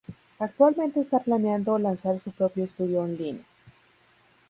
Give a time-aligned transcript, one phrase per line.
[0.39, 3.43] Actualmente está planeando lanzar su propio estudio online.